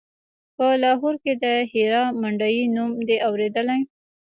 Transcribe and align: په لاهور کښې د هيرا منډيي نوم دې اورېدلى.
په 0.55 0.65
لاهور 0.83 1.15
کښې 1.23 1.33
د 1.43 1.45
هيرا 1.71 2.03
منډيي 2.21 2.63
نوم 2.75 2.91
دې 3.07 3.17
اورېدلى. 3.27 3.79